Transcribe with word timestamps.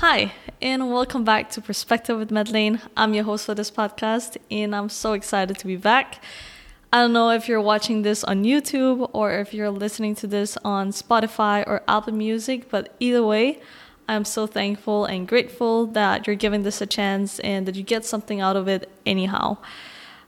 Hi, 0.00 0.34
and 0.60 0.92
welcome 0.92 1.24
back 1.24 1.48
to 1.52 1.62
Perspective 1.62 2.18
with 2.18 2.28
Madelaine. 2.28 2.82
I'm 2.98 3.14
your 3.14 3.24
host 3.24 3.46
for 3.46 3.54
this 3.54 3.70
podcast, 3.70 4.36
and 4.50 4.76
I'm 4.76 4.90
so 4.90 5.14
excited 5.14 5.56
to 5.56 5.66
be 5.66 5.76
back. 5.76 6.22
I 6.92 7.00
don't 7.00 7.14
know 7.14 7.30
if 7.30 7.48
you're 7.48 7.62
watching 7.62 8.02
this 8.02 8.22
on 8.22 8.44
YouTube 8.44 9.08
or 9.14 9.32
if 9.38 9.54
you're 9.54 9.70
listening 9.70 10.14
to 10.16 10.26
this 10.26 10.58
on 10.62 10.90
Spotify 10.90 11.66
or 11.66 11.82
Apple 11.88 12.12
Music, 12.12 12.68
but 12.68 12.94
either 13.00 13.24
way, 13.24 13.58
I'm 14.06 14.26
so 14.26 14.46
thankful 14.46 15.06
and 15.06 15.26
grateful 15.26 15.86
that 15.86 16.26
you're 16.26 16.36
giving 16.36 16.62
this 16.62 16.82
a 16.82 16.86
chance 16.86 17.38
and 17.38 17.64
that 17.64 17.74
you 17.74 17.82
get 17.82 18.04
something 18.04 18.38
out 18.38 18.54
of 18.54 18.68
it 18.68 18.90
anyhow. 19.06 19.56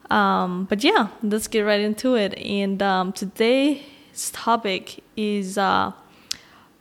Um, 0.09 0.64
but 0.64 0.82
yeah, 0.82 1.09
let's 1.23 1.46
get 1.46 1.61
right 1.61 1.82
into 1.82 2.14
it. 2.14 2.32
And 2.39 2.82
um, 2.82 3.12
today's 3.12 4.30
topic 4.32 5.05
is 5.14 5.59
uh, 5.59 5.93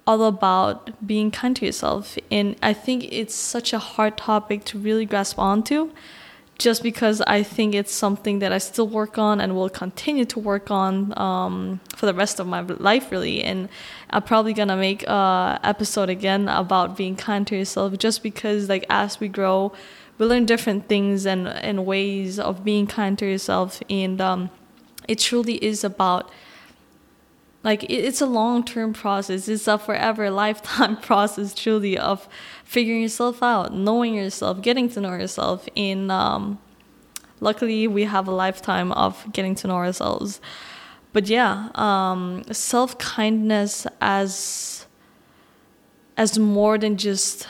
all 0.08 0.24
about 0.24 1.06
being 1.06 1.30
kind 1.30 1.56
to 1.58 1.66
yourself. 1.66 2.18
And 2.32 2.56
I 2.64 2.74
think 2.74 3.04
it's 3.12 3.36
such 3.36 3.74
a 3.74 3.80
hard 3.80 4.18
topic 4.18 4.64
to 4.66 4.80
really 4.80 5.06
grasp 5.06 5.38
onto 5.38 5.92
just 6.58 6.82
because 6.82 7.22
I 7.22 7.44
think 7.44 7.76
it's 7.76 7.94
something 7.94 8.40
that 8.40 8.52
I 8.52 8.58
still 8.58 8.88
work 8.88 9.18
on 9.18 9.40
and 9.40 9.56
will 9.56 9.70
continue 9.70 10.26
to 10.26 10.40
work 10.40 10.72
on 10.72 11.14
um, 11.18 11.82
for 11.96 12.08
the 12.08 12.14
rest 12.14 12.40
of 12.40 12.48
my 12.48 12.62
life, 12.62 13.12
really. 13.12 13.44
And 13.44 13.70
I'm 14.10 14.24
probably 14.24 14.54
gonna 14.54 14.78
make 14.78 15.04
a 15.04 15.60
episode 15.64 16.10
again 16.10 16.50
about 16.50 16.98
being 16.98 17.16
kind 17.16 17.46
to 17.48 17.56
yourself, 17.56 17.98
just 18.00 18.24
because 18.24 18.70
like 18.70 18.86
as 18.90 19.20
we 19.20 19.28
grow, 19.28 19.72
we 20.18 20.26
learn 20.26 20.46
different 20.46 20.88
things 20.88 21.28
and 21.28 21.48
and 21.48 21.86
ways 21.86 22.40
of 22.40 22.64
being 22.64 22.88
kind 22.88 23.20
to 23.20 23.26
yourself, 23.26 23.84
and 23.88 24.20
um, 24.20 24.50
it 25.08 25.20
truly 25.20 25.64
is 25.64 25.84
about 25.84 26.32
like 27.64 27.86
it's 27.90 28.22
a 28.22 28.26
long-term 28.26 28.94
process. 28.94 29.48
It's 29.48 29.68
a 29.68 29.78
forever 29.78 30.30
lifetime 30.44 30.98
process 31.10 31.54
truly 31.54 31.98
of 31.98 32.28
figuring 32.64 33.02
yourself 33.02 33.42
out 33.42 33.74
knowing 33.74 34.14
yourself 34.14 34.62
getting 34.62 34.90
to 34.90 35.02
know 35.02 35.14
yourself. 35.14 35.68
In 35.76 36.12
um, 36.12 36.60
luckily 37.40 37.88
we 37.88 38.04
have 38.04 38.28
a 38.28 38.32
lifetime 38.32 38.92
of 38.92 39.32
getting 39.34 39.56
to 39.56 39.68
know 39.68 39.76
ourselves. 39.76 40.40
But 41.14 41.28
yeah 41.28 41.70
um, 41.76 42.44
self-kindness 42.52 43.88
as 44.02 44.86
as 46.16 46.40
more 46.40 46.78
than 46.78 46.98
just 46.98 47.48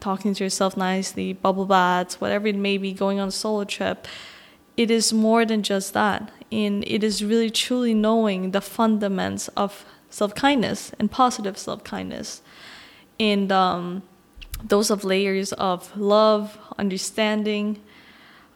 talking 0.00 0.34
to 0.34 0.42
yourself 0.42 0.76
nicely 0.76 1.32
bubble 1.32 1.64
baths 1.64 2.20
whatever 2.20 2.48
it 2.48 2.56
may 2.56 2.76
be 2.76 2.92
going 2.92 3.20
on 3.20 3.28
a 3.28 3.30
solo 3.30 3.62
trip 3.62 4.08
it 4.76 4.90
is 4.90 5.12
more 5.12 5.44
than 5.44 5.62
just 5.62 5.92
that 5.92 6.30
and 6.52 6.84
it 6.86 7.02
is 7.02 7.24
really 7.24 7.50
truly 7.50 7.94
knowing 7.94 8.50
the 8.50 8.60
fundamentals 8.60 9.48
of 9.56 9.86
self-kindness 10.10 10.92
and 10.98 11.10
positive 11.10 11.56
self-kindness. 11.56 12.42
And 13.18 13.50
um, 13.50 14.02
those 14.62 14.90
of 14.90 15.02
layers 15.02 15.52
of 15.54 15.96
love 15.96 16.58
understanding 16.78 17.80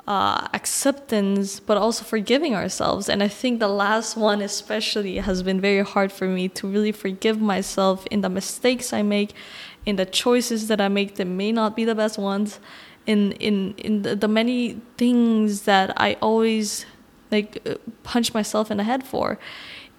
uh, 0.06 0.46
acceptance 0.52 1.58
but 1.58 1.76
also 1.76 2.04
forgiving 2.04 2.54
ourselves. 2.54 3.08
And 3.08 3.22
i 3.22 3.28
think 3.28 3.58
the 3.58 3.68
last 3.68 4.16
one 4.16 4.40
especially 4.40 5.16
has 5.16 5.42
been 5.42 5.60
very 5.60 5.84
hard 5.84 6.12
for 6.12 6.28
me 6.28 6.48
to 6.50 6.68
really 6.68 6.92
forgive 6.92 7.40
myself 7.40 8.06
in 8.06 8.20
the 8.20 8.28
mistakes 8.28 8.92
i 8.92 9.02
make 9.02 9.34
in 9.84 9.96
the 9.96 10.06
choices 10.06 10.68
that 10.68 10.80
i 10.80 10.88
make 10.88 11.16
that 11.16 11.24
may 11.24 11.50
not 11.50 11.74
be 11.74 11.84
the 11.84 11.94
best 11.94 12.18
ones 12.18 12.60
in 13.06 13.32
in 13.32 13.74
in 13.78 14.02
the, 14.02 14.14
the 14.14 14.28
many 14.28 14.80
things 14.96 15.62
that 15.62 15.92
i 15.96 16.14
always 16.22 16.86
like 17.30 17.62
uh, 17.66 17.74
punch 18.02 18.34
myself 18.34 18.70
in 18.70 18.76
the 18.76 18.84
head 18.84 19.04
for. 19.04 19.38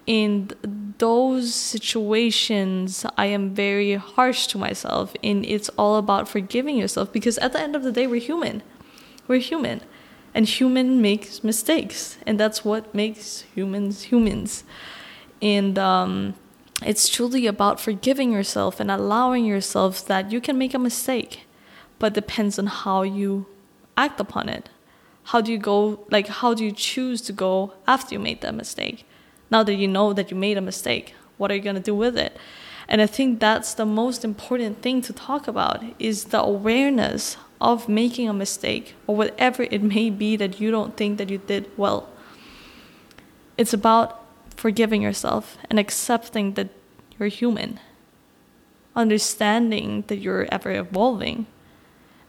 In 0.06 0.50
those 0.98 1.54
situations 1.54 3.06
i 3.16 3.26
am 3.26 3.54
very 3.54 3.94
harsh 3.94 4.46
to 4.48 4.58
myself 4.58 5.14
and 5.22 5.44
it's 5.46 5.68
all 5.70 5.96
about 5.96 6.26
forgiving 6.28 6.76
yourself 6.76 7.12
because 7.12 7.38
at 7.38 7.52
the 7.52 7.60
end 7.60 7.76
of 7.76 7.82
the 7.82 7.92
day 7.92 8.06
we're 8.06 8.20
human. 8.20 8.62
We're 9.26 9.40
human. 9.40 9.80
And 10.34 10.46
human 10.46 11.00
makes 11.00 11.44
mistakes 11.44 12.18
and 12.26 12.38
that's 12.38 12.64
what 12.64 12.94
makes 12.94 13.40
humans 13.54 14.04
humans. 14.04 14.64
And 15.40 15.78
um, 15.78 16.34
it's 16.82 17.08
truly 17.08 17.46
about 17.46 17.80
forgiving 17.80 18.32
yourself 18.32 18.80
and 18.80 18.90
allowing 18.90 19.44
yourself 19.44 20.04
that 20.06 20.32
you 20.32 20.40
can 20.40 20.56
make 20.58 20.74
a 20.74 20.78
mistake 20.78 21.44
but 21.98 22.14
depends 22.14 22.58
on 22.58 22.66
how 22.66 23.02
you 23.02 23.46
act 23.96 24.20
upon 24.20 24.48
it 24.48 24.68
how 25.28 25.42
do 25.42 25.52
you 25.52 25.58
go 25.58 26.06
like 26.10 26.26
how 26.26 26.54
do 26.54 26.64
you 26.64 26.72
choose 26.72 27.20
to 27.20 27.32
go 27.32 27.74
after 27.86 28.14
you 28.14 28.18
made 28.18 28.40
that 28.40 28.54
mistake? 28.54 29.06
Now 29.50 29.62
that 29.62 29.74
you 29.74 29.86
know 29.86 30.12
that 30.12 30.30
you 30.30 30.36
made 30.36 30.56
a 30.56 30.62
mistake 30.62 31.14
what 31.36 31.50
are 31.50 31.54
you 31.54 31.62
going 31.62 31.76
to 31.76 31.90
do 31.92 31.94
with 31.94 32.16
it? 32.16 32.36
And 32.88 33.02
i 33.02 33.06
think 33.06 33.38
that's 33.38 33.74
the 33.74 33.84
most 33.84 34.24
important 34.24 34.80
thing 34.80 35.02
to 35.02 35.12
talk 35.12 35.46
about 35.46 35.84
is 35.98 36.16
the 36.24 36.40
awareness 36.40 37.36
of 37.60 37.88
making 37.88 38.28
a 38.28 38.32
mistake 38.32 38.94
or 39.06 39.16
whatever 39.16 39.64
it 39.64 39.82
may 39.82 40.08
be 40.08 40.36
that 40.36 40.60
you 40.60 40.70
don't 40.70 40.96
think 40.96 41.18
that 41.18 41.28
you 41.28 41.38
did 41.38 41.70
well. 41.76 42.08
It's 43.58 43.74
about 43.74 44.24
forgiving 44.56 45.02
yourself 45.02 45.58
and 45.68 45.78
accepting 45.78 46.54
that 46.54 46.68
you're 47.18 47.28
human. 47.28 47.80
Understanding 48.96 50.04
that 50.06 50.18
you're 50.18 50.46
ever 50.50 50.70
evolving 50.72 51.46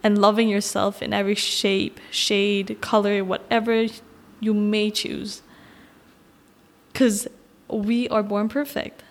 and 0.03 0.17
loving 0.17 0.49
yourself 0.49 1.01
in 1.01 1.13
every 1.13 1.35
shape, 1.35 1.99
shade, 2.09 2.77
color, 2.81 3.23
whatever 3.23 3.87
you 4.39 4.53
may 4.53 4.89
choose. 4.91 5.41
Because 6.91 7.27
we 7.67 8.07
are 8.09 8.23
born 8.23 8.49
perfect. 8.49 9.03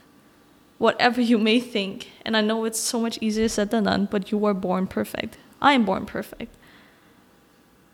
Whatever 0.79 1.21
you 1.21 1.39
may 1.39 1.61
think, 1.61 2.11
and 2.25 2.37
I 2.37 2.41
know 2.41 2.65
it's 2.65 2.79
so 2.79 3.01
much 3.01 3.19
easier 3.21 3.49
said 3.49 3.71
than 3.71 3.85
done, 3.85 4.09
but 4.11 4.31
you 4.31 4.45
are 4.45 4.55
born 4.55 4.87
perfect. 4.87 5.37
I 5.61 5.73
am 5.73 5.85
born 5.85 6.07
perfect. 6.07 6.55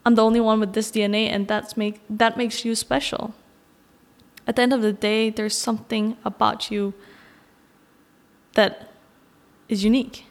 I'm 0.05 0.16
the 0.16 0.22
only 0.22 0.41
one 0.41 0.61
with 0.61 0.75
this 0.75 0.91
DNA, 0.91 1.28
and 1.28 1.49
that's 1.49 1.78
make 1.78 2.00
that 2.11 2.37
makes 2.37 2.65
you 2.65 2.75
special. 2.75 3.34
At 4.47 4.56
the 4.56 4.62
end 4.62 4.75
of 4.75 4.82
the 4.82 4.93
day, 4.93 5.31
there's 5.31 5.56
something 5.56 6.19
about 6.26 6.71
you 6.71 6.93
that 8.53 8.93
is 9.69 9.82
unique 9.82 10.26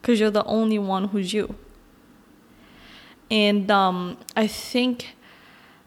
because 0.00 0.20
you're 0.20 0.30
the 0.30 0.44
only 0.44 0.78
one 0.78 1.08
who's 1.08 1.32
you. 1.32 1.54
And 3.30 3.70
um, 3.70 4.18
I 4.36 4.46
think 4.46 5.16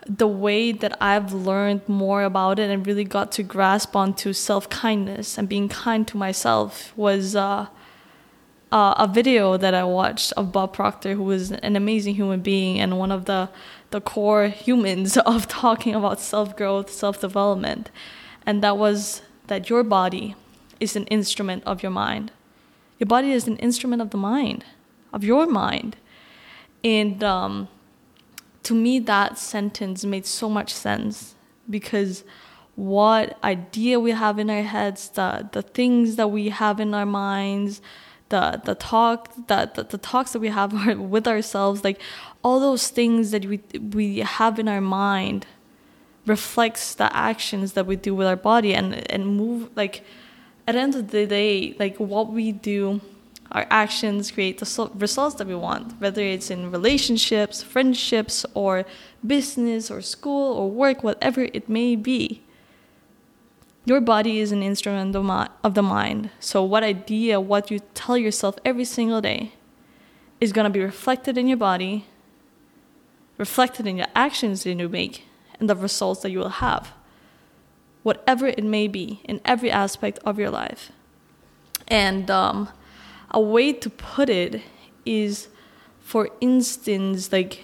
the 0.05 0.27
way 0.27 0.71
that 0.71 0.97
I've 1.01 1.33
learned 1.33 1.87
more 1.87 2.23
about 2.23 2.59
it 2.59 2.69
and 2.69 2.85
really 2.85 3.03
got 3.03 3.31
to 3.33 3.43
grasp 3.43 3.95
onto 3.95 4.33
self 4.33 4.69
kindness 4.69 5.37
and 5.37 5.47
being 5.47 5.69
kind 5.69 6.07
to 6.09 6.17
myself 6.17 6.95
was 6.95 7.35
uh, 7.35 7.67
uh, 8.71 8.95
a 8.97 9.07
video 9.07 9.57
that 9.57 9.73
I 9.73 9.83
watched 9.83 10.33
of 10.33 10.51
Bob 10.51 10.73
Proctor, 10.73 11.15
who 11.15 11.23
was 11.23 11.51
an 11.51 11.75
amazing 11.75 12.15
human 12.15 12.41
being 12.41 12.79
and 12.79 12.97
one 12.97 13.11
of 13.11 13.25
the, 13.25 13.49
the 13.91 14.01
core 14.01 14.47
humans 14.47 15.17
of 15.25 15.47
talking 15.47 15.93
about 15.93 16.19
self 16.19 16.55
growth, 16.55 16.89
self 16.91 17.21
development. 17.21 17.91
And 18.45 18.63
that 18.63 18.77
was 18.77 19.21
that 19.47 19.69
your 19.69 19.83
body 19.83 20.35
is 20.79 20.95
an 20.95 21.05
instrument 21.07 21.63
of 21.65 21.83
your 21.83 21.91
mind. 21.91 22.31
Your 23.01 23.07
body 23.07 23.31
is 23.31 23.47
an 23.47 23.57
instrument 23.57 23.99
of 23.99 24.11
the 24.11 24.17
mind, 24.17 24.63
of 25.11 25.23
your 25.23 25.47
mind. 25.47 25.97
And 26.83 27.23
um, 27.23 27.67
to 28.61 28.75
me, 28.75 28.99
that 28.99 29.39
sentence 29.39 30.05
made 30.05 30.27
so 30.27 30.47
much 30.47 30.71
sense 30.71 31.33
because 31.67 32.23
what 32.75 33.39
idea 33.43 33.99
we 33.99 34.11
have 34.11 34.37
in 34.37 34.51
our 34.51 34.61
heads, 34.61 35.09
the, 35.09 35.49
the 35.51 35.63
things 35.63 36.15
that 36.17 36.27
we 36.27 36.49
have 36.49 36.79
in 36.79 36.93
our 36.93 37.07
minds, 37.07 37.81
the 38.29 38.61
the 38.63 38.75
talk 38.75 39.29
that 39.47 39.73
the, 39.73 39.83
the, 39.83 39.97
talks 39.97 40.33
that 40.33 40.39
we 40.39 40.49
have 40.49 40.71
with 40.99 41.27
ourselves, 41.27 41.83
like 41.83 41.99
all 42.43 42.59
those 42.59 42.89
things 42.89 43.31
that 43.31 43.45
we 43.45 43.61
we 43.79 44.19
have 44.19 44.59
in 44.59 44.67
our 44.67 44.79
mind 44.79 45.47
reflects 46.27 46.93
the 46.93 47.13
actions 47.17 47.73
that 47.73 47.87
we 47.87 47.95
do 47.95 48.13
with 48.13 48.27
our 48.27 48.35
body 48.35 48.75
and 48.75 49.11
and 49.11 49.25
move 49.25 49.71
like 49.75 50.03
at 50.71 50.75
the 50.75 50.79
end 50.79 50.95
of 50.95 51.11
the 51.11 51.27
day, 51.27 51.75
like 51.79 51.97
what 51.97 52.31
we 52.31 52.53
do, 52.53 53.01
our 53.51 53.67
actions 53.69 54.31
create 54.31 54.57
the 54.59 54.89
results 54.95 55.35
that 55.35 55.45
we 55.45 55.55
want, 55.55 55.99
whether 55.99 56.21
it's 56.21 56.49
in 56.49 56.71
relationships, 56.71 57.61
friendships, 57.61 58.45
or 58.53 58.85
business, 59.25 59.91
or 59.91 60.01
school, 60.01 60.55
or 60.55 60.71
work, 60.71 61.03
whatever 61.03 61.41
it 61.41 61.67
may 61.67 61.97
be. 61.97 62.41
Your 63.83 63.99
body 63.99 64.39
is 64.39 64.53
an 64.53 64.63
instrument 64.63 65.13
of 65.13 65.73
the 65.73 65.83
mind. 65.83 66.29
So, 66.39 66.63
what 66.63 66.83
idea, 66.83 67.41
what 67.41 67.69
you 67.69 67.79
tell 67.93 68.17
yourself 68.17 68.55
every 68.63 68.85
single 68.85 69.19
day, 69.19 69.51
is 70.39 70.53
going 70.53 70.63
to 70.63 70.69
be 70.69 70.81
reflected 70.81 71.37
in 71.37 71.49
your 71.49 71.57
body, 71.57 72.05
reflected 73.37 73.87
in 73.87 73.97
your 73.97 74.07
actions 74.15 74.63
that 74.63 74.73
you 74.73 74.87
make, 74.87 75.25
and 75.59 75.69
the 75.69 75.75
results 75.75 76.21
that 76.21 76.31
you 76.31 76.39
will 76.39 76.61
have 76.67 76.93
whatever 78.03 78.47
it 78.47 78.63
may 78.63 78.87
be 78.87 79.21
in 79.25 79.39
every 79.45 79.71
aspect 79.71 80.19
of 80.25 80.39
your 80.39 80.49
life. 80.49 80.91
And 81.87 82.31
um, 82.31 82.69
a 83.31 83.39
way 83.39 83.73
to 83.73 83.89
put 83.89 84.29
it 84.29 84.61
is, 85.05 85.49
for 85.99 86.29
instance, 86.39 87.31
like 87.31 87.63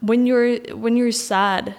when 0.00 0.26
you're 0.26 0.58
when 0.74 0.96
you're 0.96 1.12
sad, 1.12 1.74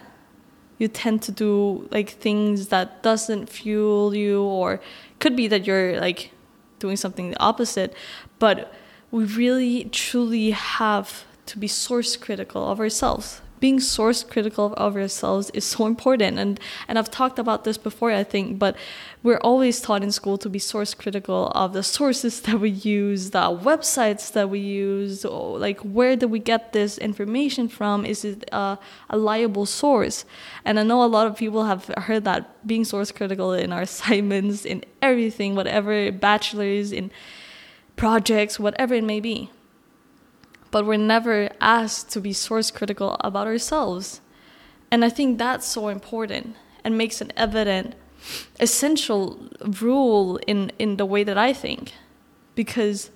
you 0.78 0.88
tend 0.88 1.22
to 1.24 1.32
do 1.32 1.88
like 1.92 2.10
things 2.10 2.68
that 2.68 3.04
doesn't 3.04 3.48
fuel 3.50 4.16
you, 4.16 4.42
or 4.44 4.80
could 5.20 5.36
be 5.36 5.48
that 5.48 5.68
you're 5.68 6.00
like 6.00 6.32
doing 6.80 6.96
something 6.96 7.32
the 7.32 7.40
opposite. 7.40 7.94
But 8.40 8.74
we 9.12 9.26
really 9.26 9.86
truly 9.86 10.52
have 10.52 11.26
to 11.48 11.58
be 11.58 11.68
source 11.68 12.18
critical 12.18 12.70
of 12.70 12.80
ourselves 12.80 13.42
being 13.60 13.80
source 13.80 14.24
critical 14.24 14.74
of 14.76 14.96
ourselves 14.96 15.50
is 15.52 15.66
so 15.66 15.86
important. 15.86 16.38
And 16.38 16.60
and 16.88 16.98
I've 17.00 17.12
talked 17.12 17.40
about 17.40 17.64
this 17.64 17.78
before 17.78 18.12
I 18.12 18.24
think 18.24 18.60
but 18.60 18.76
we're 19.24 19.40
always 19.40 19.82
taught 19.82 20.04
in 20.04 20.12
school 20.12 20.38
to 20.38 20.50
be 20.50 20.60
source 20.60 20.94
critical 20.94 21.52
of 21.56 21.74
the 21.74 21.84
sources 21.84 22.42
that 22.46 22.60
we 22.60 22.70
use 22.70 23.32
the 23.32 23.40
websites 23.40 24.32
that 24.34 24.50
we 24.50 24.60
use 24.60 25.26
or 25.26 25.60
like 25.60 25.80
where 25.82 26.16
do 26.16 26.28
we 26.28 26.40
get 26.40 26.74
this 26.74 26.98
information 26.98 27.68
from? 27.68 28.06
Is 28.06 28.24
it 28.24 28.48
a, 28.52 28.78
a 29.10 29.18
liable 29.18 29.66
source? 29.66 30.26
And 30.66 30.80
I 30.80 30.84
know 30.84 31.04
a 31.04 31.06
lot 31.06 31.28
of 31.28 31.36
people 31.36 31.66
have 31.66 31.86
heard 31.98 32.24
that 32.26 32.68
being 32.68 32.86
source 32.86 33.12
critical 33.12 33.54
in 33.54 33.72
our 33.74 33.82
assignments 33.90 34.66
in 34.66 34.84
everything 35.02 35.56
whatever 35.56 36.12
bachelors 36.12 36.92
in 36.92 37.12
projects 37.96 38.60
whatever 38.60 38.94
it 38.94 39.04
may 39.04 39.20
be 39.20 39.50
but 40.78 40.86
we're 40.86 40.96
never 40.96 41.50
asked 41.60 42.12
to 42.12 42.22
be 42.22 42.32
source 42.32 42.70
critical 42.70 43.18
about 43.22 43.48
ourselves. 43.48 44.22
And 44.92 45.04
I 45.04 45.10
think 45.10 45.40
that's 45.40 45.66
so 45.66 45.88
important 45.88 46.56
and 46.84 46.96
makes 46.96 47.20
an 47.20 47.34
evident, 47.36 47.96
essential 48.60 49.50
rule 49.82 50.38
in, 50.46 50.72
in 50.78 50.98
the 50.98 51.06
way 51.08 51.24
that 51.24 51.36
I 51.36 51.52
think. 51.52 51.94
Because 52.54 53.10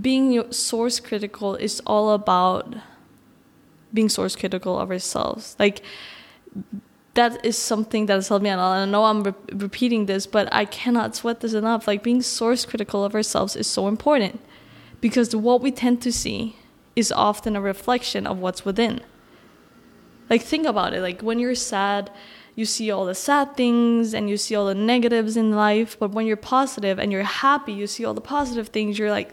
being 0.00 0.50
source 0.50 0.98
critical 0.98 1.56
is 1.56 1.82
all 1.86 2.14
about 2.14 2.74
being 3.92 4.08
source 4.08 4.34
critical 4.34 4.78
of 4.78 4.90
ourselves. 4.90 5.54
Like, 5.58 5.82
that 7.12 7.44
is 7.44 7.58
something 7.58 8.06
that 8.06 8.14
has 8.14 8.28
helped 8.28 8.44
me 8.44 8.48
lot. 8.48 8.78
And 8.78 8.88
I 8.88 8.90
know 8.90 9.04
I'm 9.04 9.24
re- 9.24 9.34
repeating 9.52 10.06
this, 10.06 10.26
but 10.26 10.48
I 10.50 10.64
cannot 10.64 11.14
sweat 11.16 11.40
this 11.40 11.52
enough. 11.52 11.86
Like, 11.86 12.02
being 12.02 12.22
source 12.22 12.64
critical 12.64 13.04
of 13.04 13.14
ourselves 13.14 13.56
is 13.56 13.66
so 13.66 13.88
important 13.88 14.40
because 15.02 15.36
what 15.36 15.60
we 15.60 15.70
tend 15.70 16.00
to 16.00 16.10
see 16.10 16.56
is 16.94 17.12
often 17.12 17.56
a 17.56 17.60
reflection 17.60 18.26
of 18.26 18.38
what's 18.38 18.64
within. 18.64 19.00
Like, 20.28 20.42
think 20.42 20.66
about 20.66 20.94
it. 20.94 21.00
Like, 21.00 21.20
when 21.22 21.38
you're 21.38 21.54
sad, 21.54 22.10
you 22.54 22.64
see 22.64 22.90
all 22.90 23.06
the 23.06 23.14
sad 23.14 23.56
things 23.56 24.14
and 24.14 24.28
you 24.28 24.36
see 24.36 24.54
all 24.54 24.66
the 24.66 24.74
negatives 24.74 25.36
in 25.36 25.52
life. 25.52 25.98
But 25.98 26.12
when 26.12 26.26
you're 26.26 26.36
positive 26.36 26.98
and 26.98 27.10
you're 27.10 27.22
happy, 27.22 27.72
you 27.72 27.86
see 27.86 28.04
all 28.04 28.14
the 28.14 28.20
positive 28.20 28.68
things. 28.68 28.98
You're 28.98 29.10
like 29.10 29.32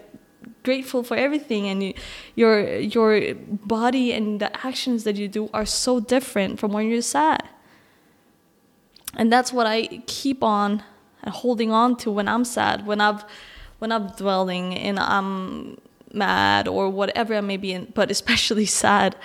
grateful 0.63 1.03
for 1.03 1.15
everything, 1.17 1.67
and 1.67 1.83
you, 1.83 1.93
your 2.35 2.77
your 2.77 3.33
body 3.35 4.13
and 4.13 4.39
the 4.39 4.65
actions 4.65 5.03
that 5.03 5.15
you 5.15 5.27
do 5.27 5.49
are 5.53 5.65
so 5.65 5.99
different 5.99 6.59
from 6.59 6.71
when 6.71 6.89
you're 6.89 7.01
sad. 7.01 7.43
And 9.15 9.31
that's 9.31 9.51
what 9.51 9.65
I 9.65 10.03
keep 10.05 10.43
on 10.43 10.83
holding 11.27 11.71
on 11.71 11.97
to 11.97 12.11
when 12.11 12.27
I'm 12.27 12.45
sad. 12.45 12.85
When 12.85 13.01
I've 13.01 13.25
when 13.79 13.91
I'm 13.91 14.07
dwelling 14.09 14.75
and 14.75 14.99
I'm 14.99 15.77
mad 16.13 16.67
or 16.67 16.89
whatever 16.89 17.35
I 17.35 17.41
may 17.41 17.57
be 17.57 17.73
in, 17.73 17.91
but 17.93 18.11
especially 18.11 18.65
sad, 18.83 19.15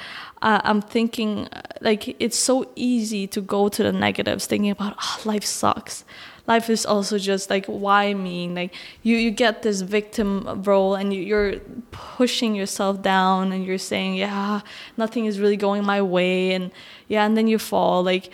uh, 0.43 0.61
I'm 0.63 0.83
thinking 0.83 1.49
like 1.81 2.17
it's 2.21 2.39
so 2.39 2.71
easy 2.77 3.27
to 3.29 3.41
go 3.41 3.69
to 3.69 3.83
the 3.83 3.93
negatives, 3.93 4.47
thinking 4.47 4.71
about 4.71 4.95
oh, 5.01 5.21
life 5.25 5.45
sucks. 5.45 6.05
Life 6.47 6.69
is 6.69 6.85
also 6.85 7.19
just 7.19 7.49
like 7.49 7.65
why 7.65 8.13
me? 8.13 8.49
Like 8.49 8.75
you, 9.03 9.17
you 9.17 9.31
get 9.31 9.63
this 9.63 9.81
victim 9.81 10.63
role 10.63 10.95
and 10.95 11.15
you, 11.15 11.23
you're 11.23 11.61
pushing 11.91 12.55
yourself 12.55 13.01
down 13.01 13.53
and 13.53 13.65
you're 13.65 13.79
saying 13.79 14.17
yeah 14.17 14.61
nothing 14.99 15.25
is 15.25 15.41
really 15.41 15.57
going 15.57 15.85
my 15.85 16.03
way 16.03 16.53
and 16.53 16.71
yeah 17.09 17.25
and 17.25 17.37
then 17.37 17.47
you 17.47 17.59
fall 17.59 18.03
like 18.03 18.31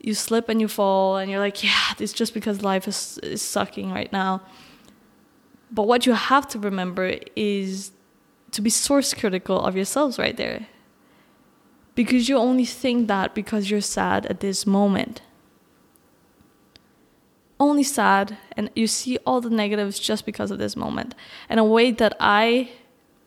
you 0.00 0.14
slip 0.14 0.48
and 0.48 0.60
you 0.60 0.66
fall 0.66 1.16
and 1.16 1.30
you're 1.30 1.40
like 1.40 1.62
yeah 1.62 1.94
it's 2.00 2.12
just 2.12 2.34
because 2.34 2.62
life 2.62 2.88
is, 2.88 3.18
is 3.22 3.40
sucking 3.40 3.92
right 3.92 4.12
now 4.12 4.42
but 5.72 5.88
what 5.88 6.04
you 6.04 6.12
have 6.12 6.46
to 6.48 6.58
remember 6.58 7.18
is 7.34 7.92
to 8.50 8.60
be 8.60 8.68
source 8.68 9.14
critical 9.14 9.58
of 9.58 9.74
yourselves 9.74 10.18
right 10.18 10.36
there. 10.36 10.68
Because 11.94 12.28
you 12.28 12.36
only 12.36 12.66
think 12.66 13.08
that 13.08 13.34
because 13.34 13.70
you're 13.70 13.80
sad 13.80 14.26
at 14.26 14.40
this 14.40 14.66
moment. 14.66 15.22
Only 17.58 17.82
sad, 17.82 18.36
and 18.56 18.70
you 18.74 18.86
see 18.86 19.18
all 19.26 19.40
the 19.40 19.50
negatives 19.50 19.98
just 19.98 20.26
because 20.26 20.50
of 20.50 20.58
this 20.58 20.76
moment. 20.76 21.14
And 21.48 21.58
a 21.58 21.64
way 21.64 21.90
that 21.90 22.14
I 22.20 22.70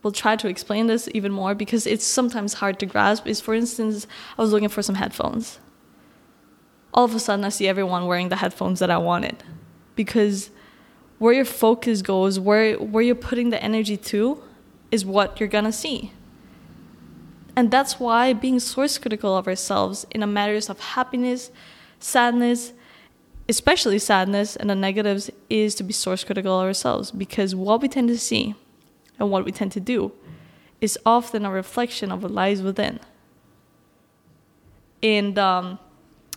will 0.03 0.11
try 0.11 0.35
to 0.35 0.47
explain 0.47 0.85
this 0.85 1.09
even 1.15 1.31
more 1.31 1.55
because 1.55 1.87
it's 1.87 2.05
sometimes 2.05 2.55
hard 2.55 2.79
to 2.79 2.85
grasp 2.85 3.25
is 3.25 3.41
for 3.41 3.55
instance, 3.55 4.05
I 4.37 4.41
was 4.41 4.51
looking 4.51 4.69
for 4.69 4.83
some 4.83 4.95
headphones. 4.95 5.59
All 6.93 7.05
of 7.05 7.15
a 7.15 7.19
sudden, 7.19 7.43
I 7.43 7.49
see 7.49 7.67
everyone 7.67 8.05
wearing 8.05 8.29
the 8.29 8.35
headphones 8.35 8.79
that 8.79 8.91
I 8.91 8.97
wanted 8.97 9.43
because 9.95 10.51
where 11.17 11.33
your 11.33 11.45
focus 11.45 12.01
goes, 12.01 12.39
where 12.39 12.75
where 12.75 13.03
you're 13.03 13.15
putting 13.15 13.49
the 13.49 13.61
energy 13.63 13.97
to, 13.97 14.41
is 14.91 15.05
what 15.05 15.39
you're 15.39 15.49
gonna 15.49 15.71
see. 15.71 16.11
And 17.55 17.71
that's 17.71 17.99
why 17.99 18.33
being 18.33 18.59
source 18.59 18.97
critical 18.97 19.37
of 19.37 19.47
ourselves 19.47 20.05
in 20.11 20.33
matters 20.33 20.69
of 20.69 20.79
happiness, 20.79 21.51
sadness, 21.99 22.73
especially 23.47 23.99
sadness 23.99 24.55
and 24.55 24.69
the 24.69 24.75
negatives, 24.75 25.29
is 25.49 25.73
to 25.75 25.83
be 25.83 25.93
source 25.93 26.23
critical 26.23 26.59
of 26.59 26.65
ourselves 26.65 27.11
because 27.11 27.55
what 27.55 27.81
we 27.81 27.87
tend 27.87 28.09
to 28.09 28.17
see 28.17 28.55
and 29.19 29.31
what 29.31 29.45
we 29.45 29.51
tend 29.51 29.71
to 29.71 29.79
do 29.79 30.11
is 30.81 30.99
often 31.05 31.45
a 31.45 31.51
reflection 31.51 32.11
of 32.11 32.23
what 32.23 32.31
lies 32.31 32.61
within. 32.61 32.99
And 35.01 35.39
um, 35.39 35.79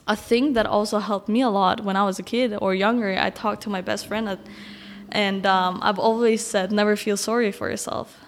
a 0.09 0.17
thing 0.17 0.55
that 0.55 0.67
also 0.67 0.99
helped 0.99 1.29
me 1.29 1.43
a 1.43 1.51
lot 1.51 1.85
when 1.85 1.95
I 1.95 2.05
was 2.05 2.19
a 2.19 2.23
kid 2.23 2.57
or 2.61 2.75
younger, 2.75 3.17
I 3.19 3.29
talked 3.31 3.63
to 3.65 3.71
my 3.71 3.83
best 3.83 4.07
friend, 4.07 4.39
and 5.11 5.47
um, 5.47 5.79
I've 5.83 5.99
always 5.99 6.45
said, 6.45 6.73
never 6.73 6.97
feel 6.97 7.19
sorry 7.19 7.53
for 7.53 7.69
yourself. 7.69 8.19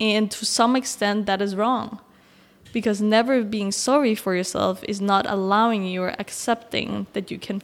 And 0.00 0.30
to 0.32 0.44
some 0.44 0.74
extent, 0.76 1.26
that 1.26 1.40
is 1.40 1.54
wrong. 1.54 2.00
Because 2.72 3.00
never 3.00 3.42
being 3.42 3.72
sorry 3.72 4.14
for 4.14 4.34
yourself 4.34 4.84
is 4.84 5.00
not 5.00 5.24
allowing 5.28 5.84
you 5.84 6.02
or 6.02 6.14
accepting 6.18 7.06
that 7.12 7.30
you 7.30 7.38
can 7.38 7.62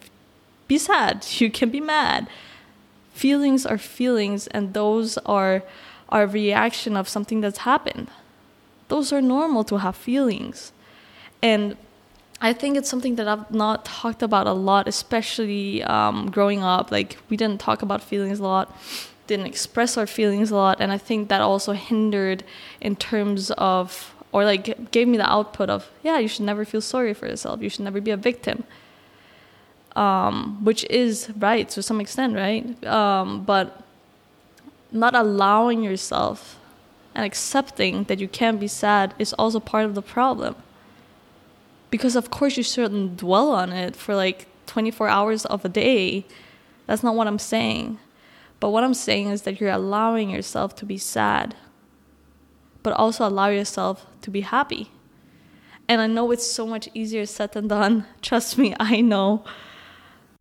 be 0.67 0.77
sad, 0.77 1.25
you 1.39 1.51
can 1.51 1.69
be 1.69 1.81
mad. 1.81 2.27
Feelings 3.13 3.65
are 3.65 3.77
feelings, 3.77 4.47
and 4.47 4.73
those 4.73 5.17
are 5.25 5.63
a 6.09 6.25
reaction 6.25 6.95
of 6.95 7.09
something 7.09 7.41
that's 7.41 7.59
happened. 7.59 8.09
Those 8.87 9.11
are 9.11 9.21
normal 9.21 9.63
to 9.65 9.77
have 9.77 9.95
feelings. 9.95 10.71
And 11.41 11.75
I 12.43 12.51
think 12.51 12.75
it's 12.75 12.89
something 12.89 13.15
that 13.15 13.25
I've 13.25 13.49
not 13.51 13.85
talked 13.85 14.21
about 14.21 14.47
a 14.47 14.51
lot, 14.51 14.85
especially 14.89 15.81
um, 15.83 16.29
growing 16.29 16.61
up. 16.61 16.91
Like, 16.91 17.15
we 17.29 17.37
didn't 17.37 17.61
talk 17.61 17.81
about 17.81 18.03
feelings 18.03 18.39
a 18.39 18.43
lot, 18.43 18.77
didn't 19.27 19.45
express 19.45 19.97
our 19.97 20.05
feelings 20.05 20.51
a 20.51 20.55
lot. 20.55 20.81
And 20.81 20.91
I 20.91 20.97
think 20.97 21.29
that 21.29 21.39
also 21.39 21.71
hindered 21.71 22.43
in 22.81 22.97
terms 22.97 23.49
of, 23.51 24.13
or 24.33 24.43
like 24.43 24.91
gave 24.91 25.07
me 25.07 25.15
the 25.15 25.29
output 25.31 25.69
of, 25.69 25.89
yeah, 26.03 26.19
you 26.19 26.27
should 26.27 26.43
never 26.43 26.65
feel 26.65 26.81
sorry 26.81 27.13
for 27.13 27.27
yourself. 27.27 27.61
You 27.61 27.69
should 27.69 27.85
never 27.85 28.01
be 28.01 28.11
a 28.11 28.17
victim. 28.17 28.65
Um, 29.95 30.65
which 30.65 30.83
is 30.89 31.29
right 31.37 31.69
to 31.69 31.81
some 31.81 32.01
extent, 32.01 32.35
right? 32.35 32.83
Um, 32.83 33.45
but 33.45 33.83
not 34.91 35.15
allowing 35.15 35.81
yourself 35.81 36.59
and 37.15 37.23
accepting 37.23 38.03
that 38.05 38.19
you 38.19 38.27
can 38.27 38.57
be 38.57 38.67
sad 38.67 39.13
is 39.17 39.31
also 39.33 39.61
part 39.61 39.85
of 39.85 39.95
the 39.95 40.01
problem 40.01 40.57
because 41.93 42.15
of 42.15 42.31
course 42.31 42.57
you 42.57 42.63
shouldn't 42.63 43.17
dwell 43.17 43.51
on 43.51 43.71
it 43.71 43.95
for 43.95 44.15
like 44.15 44.47
24 44.65 45.09
hours 45.09 45.45
of 45.45 45.63
a 45.63 45.69
day. 45.69 46.25
That's 46.87 47.03
not 47.03 47.13
what 47.13 47.27
i'm 47.27 47.37
saying. 47.37 47.99
But 48.59 48.71
what 48.71 48.83
i'm 48.83 48.95
saying 48.95 49.27
is 49.27 49.43
that 49.43 49.61
you're 49.61 49.69
allowing 49.69 50.31
yourself 50.31 50.75
to 50.77 50.87
be 50.87 50.97
sad 50.97 51.53
but 52.81 52.93
also 52.93 53.27
allow 53.27 53.49
yourself 53.49 54.07
to 54.23 54.31
be 54.31 54.41
happy. 54.41 54.89
And 55.87 56.01
i 56.01 56.07
know 56.07 56.31
it's 56.31 56.49
so 56.49 56.65
much 56.65 56.89
easier 56.95 57.27
said 57.27 57.51
than 57.51 57.67
done. 57.67 58.07
Trust 58.23 58.57
me 58.57 58.75
i 58.79 58.99
know. 58.99 59.43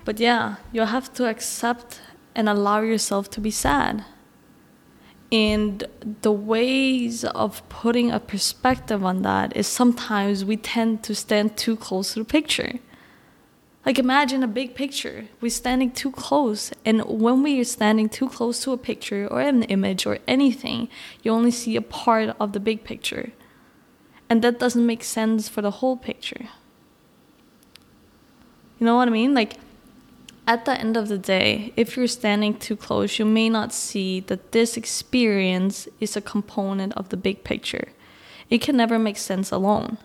But 0.06 0.18
yeah 0.18 0.56
you 0.72 0.80
have 0.80 1.12
to 1.18 1.28
accept 1.28 2.00
and 2.34 2.48
allow 2.48 2.80
yourself 2.80 3.28
to 3.32 3.42
be 3.42 3.50
sad 3.50 4.06
and 5.32 5.84
the 6.20 6.30
ways 6.30 7.24
of 7.24 7.66
putting 7.70 8.10
a 8.10 8.20
perspective 8.20 9.02
on 9.02 9.22
that 9.22 9.56
is 9.56 9.66
sometimes 9.66 10.44
we 10.44 10.58
tend 10.58 11.02
to 11.04 11.14
stand 11.14 11.56
too 11.56 11.74
close 11.74 12.12
to 12.12 12.18
the 12.18 12.24
picture. 12.26 12.74
Like 13.86 13.98
imagine 13.98 14.42
a 14.42 14.46
big 14.46 14.74
picture. 14.74 15.28
We're 15.40 15.48
standing 15.48 15.90
too 15.90 16.12
close. 16.12 16.70
And 16.84 17.02
when 17.06 17.42
we 17.42 17.58
are 17.60 17.64
standing 17.64 18.10
too 18.10 18.28
close 18.28 18.62
to 18.64 18.72
a 18.72 18.76
picture 18.76 19.26
or 19.26 19.40
an 19.40 19.62
image 19.64 20.04
or 20.04 20.18
anything, 20.28 20.88
you 21.22 21.32
only 21.32 21.50
see 21.50 21.76
a 21.76 21.82
part 21.82 22.36
of 22.38 22.52
the 22.52 22.60
big 22.60 22.84
picture. 22.84 23.32
And 24.28 24.42
that 24.42 24.60
doesn't 24.60 24.86
make 24.86 25.02
sense 25.02 25.48
for 25.48 25.62
the 25.62 25.70
whole 25.70 25.96
picture. 25.96 26.48
You 28.78 28.86
know 28.86 28.96
what 28.96 29.08
I 29.08 29.10
mean? 29.10 29.32
Like 29.32 29.58
at 30.46 30.64
the 30.64 30.78
end 30.78 30.96
of 30.96 31.08
the 31.08 31.18
day, 31.18 31.72
if 31.76 31.96
you're 31.96 32.08
standing 32.08 32.58
too 32.58 32.76
close, 32.76 33.18
you 33.18 33.24
may 33.24 33.48
not 33.48 33.72
see 33.72 34.20
that 34.20 34.52
this 34.52 34.76
experience 34.76 35.88
is 36.00 36.16
a 36.16 36.20
component 36.20 36.92
of 36.94 37.10
the 37.10 37.16
big 37.16 37.44
picture. 37.44 37.88
It 38.50 38.60
can 38.60 38.76
never 38.76 38.98
make 38.98 39.16
sense 39.16 39.52
alone. 39.52 39.98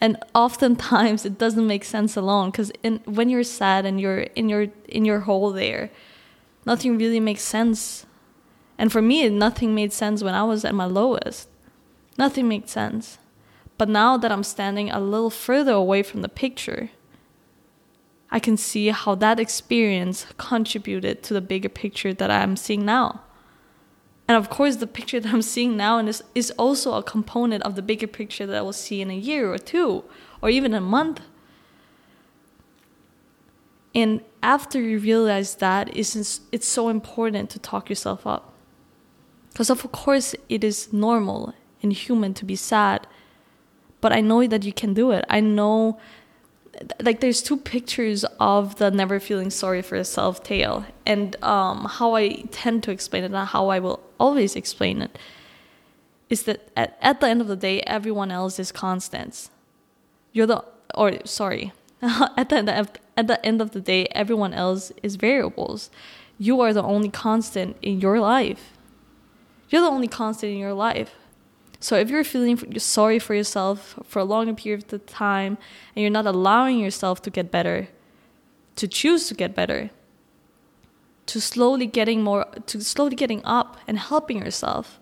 And 0.00 0.16
oftentimes 0.34 1.24
it 1.24 1.38
doesn't 1.38 1.66
make 1.66 1.84
sense 1.84 2.16
alone 2.16 2.50
because 2.50 2.70
when 3.04 3.28
you're 3.28 3.42
sad 3.42 3.84
and 3.84 4.00
you're 4.00 4.20
in 4.20 4.48
your 4.48 4.68
in 4.88 5.04
your 5.04 5.20
hole 5.20 5.50
there, 5.50 5.90
nothing 6.64 6.96
really 6.96 7.18
makes 7.18 7.42
sense. 7.42 8.06
And 8.78 8.92
for 8.92 9.02
me, 9.02 9.28
nothing 9.28 9.74
made 9.74 9.92
sense 9.92 10.22
when 10.22 10.34
I 10.34 10.44
was 10.44 10.64
at 10.64 10.74
my 10.74 10.84
lowest. 10.84 11.48
Nothing 12.16 12.46
made 12.46 12.68
sense. 12.68 13.18
But 13.76 13.88
now 13.88 14.16
that 14.16 14.30
I'm 14.30 14.44
standing 14.44 14.88
a 14.90 15.00
little 15.00 15.30
further 15.30 15.72
away 15.72 16.04
from 16.04 16.22
the 16.22 16.28
picture, 16.28 16.90
I 18.30 18.38
can 18.38 18.56
see 18.56 18.88
how 18.88 19.14
that 19.16 19.40
experience 19.40 20.26
contributed 20.36 21.22
to 21.24 21.34
the 21.34 21.40
bigger 21.40 21.68
picture 21.68 22.12
that 22.12 22.30
I'm 22.30 22.56
seeing 22.56 22.84
now. 22.84 23.22
And 24.28 24.36
of 24.36 24.50
course, 24.50 24.76
the 24.76 24.86
picture 24.86 25.18
that 25.20 25.32
I'm 25.32 25.42
seeing 25.42 25.76
now 25.76 25.98
is, 25.98 26.22
is 26.34 26.50
also 26.52 26.94
a 26.94 27.02
component 27.02 27.62
of 27.62 27.74
the 27.74 27.82
bigger 27.82 28.06
picture 28.06 28.46
that 28.46 28.56
I 28.56 28.62
will 28.62 28.72
see 28.72 29.00
in 29.00 29.10
a 29.10 29.16
year 29.16 29.50
or 29.52 29.58
two, 29.58 30.04
or 30.42 30.50
even 30.50 30.74
a 30.74 30.80
month. 30.80 31.22
And 33.94 34.20
after 34.42 34.80
you 34.80 34.98
realize 34.98 35.56
that, 35.56 35.96
it's, 35.96 36.40
it's 36.52 36.68
so 36.68 36.88
important 36.90 37.48
to 37.50 37.58
talk 37.58 37.88
yourself 37.88 38.26
up. 38.26 38.52
Because, 39.50 39.70
of 39.70 39.90
course, 39.90 40.34
it 40.48 40.62
is 40.62 40.92
normal 40.92 41.54
and 41.82 41.92
human 41.92 42.34
to 42.34 42.44
be 42.44 42.54
sad, 42.54 43.06
but 44.00 44.12
I 44.12 44.20
know 44.20 44.46
that 44.46 44.64
you 44.64 44.72
can 44.72 44.94
do 44.94 45.10
it. 45.10 45.24
I 45.28 45.40
know 45.40 45.98
like 47.00 47.20
there's 47.20 47.42
two 47.42 47.56
pictures 47.56 48.24
of 48.38 48.76
the 48.76 48.90
never 48.90 49.18
feeling 49.18 49.50
sorry 49.50 49.82
for 49.82 49.96
yourself 49.96 50.42
tale 50.42 50.84
and 51.06 51.36
um, 51.42 51.84
how 51.84 52.14
i 52.14 52.28
tend 52.50 52.82
to 52.82 52.90
explain 52.90 53.24
it 53.24 53.26
and 53.26 53.48
how 53.48 53.68
i 53.68 53.78
will 53.78 54.00
always 54.18 54.54
explain 54.56 55.02
it 55.02 55.18
is 56.28 56.42
that 56.44 56.68
at, 56.76 56.96
at 57.00 57.20
the 57.20 57.28
end 57.28 57.40
of 57.40 57.48
the 57.48 57.56
day 57.56 57.80
everyone 57.82 58.30
else 58.30 58.58
is 58.58 58.70
constants 58.70 59.50
you're 60.32 60.46
the 60.46 60.64
or 60.94 61.12
sorry 61.24 61.72
at 62.02 62.48
the, 62.48 62.56
end 62.56 62.70
of, 62.70 62.90
at 63.16 63.26
the 63.26 63.44
end 63.44 63.60
of 63.60 63.72
the 63.72 63.80
day 63.80 64.06
everyone 64.12 64.54
else 64.54 64.92
is 65.02 65.16
variables. 65.16 65.90
You 66.38 66.60
are 66.60 66.72
the 66.72 66.82
only 66.82 67.08
constant 67.08 67.76
in 67.82 68.00
your 68.00 68.20
life. 68.20 68.72
You're 69.68 69.82
the 69.82 69.88
only 69.88 70.06
constant 70.06 70.52
in 70.52 70.58
your 70.58 70.74
life 70.74 71.12
so 71.80 71.96
if 71.96 72.10
you're 72.10 72.24
feeling 72.24 72.78
sorry 72.78 73.18
for 73.18 73.34
yourself 73.34 73.98
for 74.04 74.18
a 74.18 74.24
longer 74.24 74.54
period 74.54 74.92
of 74.92 75.06
time 75.06 75.58
and 75.94 76.02
you're 76.02 76.10
not 76.10 76.26
allowing 76.26 76.80
yourself 76.80 77.22
to 77.22 77.30
get 77.30 77.50
better, 77.50 77.88
to 78.76 78.88
choose 78.88 79.28
to 79.28 79.34
get 79.34 79.54
better, 79.54 79.90
to 81.26 81.40
slowly 81.40 81.86
getting 81.86 82.22
more 82.22 82.46
to 82.66 82.80
slowly 82.80 83.14
getting 83.14 83.44
up 83.44 83.76
and 83.86 83.98
helping 83.98 84.38
yourself, 84.38 84.98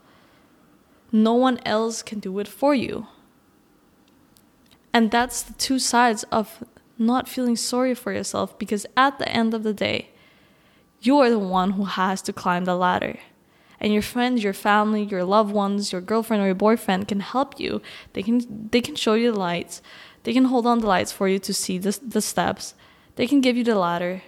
no 1.11 1.33
one 1.33 1.61
else 1.65 2.03
can 2.03 2.19
do 2.19 2.39
it 2.41 2.49
for 2.49 2.75
you. 2.75 3.07
And 4.93 5.11
that's 5.11 5.43
the 5.43 5.55
two 5.55 5.79
sides 5.79 6.25
of 6.25 6.65
not 6.99 7.29
feeling 7.29 7.57
sorry 7.57 7.95
for 7.95 8.13
yourself 8.13 8.59
because 8.59 8.87
at 8.97 9.19
the 9.19 9.29
end 9.29 9.55
of 9.55 9.63
the 9.63 9.75
day, 9.75 10.11
you 11.01 11.19
are 11.19 11.31
the 11.31 11.39
one 11.39 11.73
who 11.73 11.85
has 11.85 12.21
to 12.23 12.33
climb 12.33 12.65
the 12.65 12.77
ladder 12.77 13.19
and 13.81 13.93
your 13.93 14.03
friends 14.03 14.43
your 14.43 14.53
family 14.53 15.03
your 15.03 15.25
loved 15.25 15.53
ones 15.53 15.93
your 15.93 16.01
girlfriend 16.01 16.43
or 16.43 16.47
your 16.47 16.55
boyfriend 16.55 17.09
can 17.09 17.21
help 17.21 17.61
you. 17.61 17.83
They 18.13 18.23
can 18.23 18.69
they 18.71 18.81
can 18.81 18.95
show 18.95 19.15
you 19.15 19.33
the 19.33 19.39
lights. 19.39 19.83
They 20.25 20.33
can 20.33 20.47
hold 20.47 20.67
on 20.67 20.81
the 20.81 20.87
lights 20.87 21.13
for 21.13 21.29
you 21.29 21.39
to 21.39 21.55
see 21.55 21.79
the, 21.79 21.99
the 22.03 22.21
steps. 22.21 22.75
They 23.15 23.27
can 23.27 23.41
give 23.41 23.57
you 23.57 23.65
the 23.65 23.77
ladder. 23.77 24.23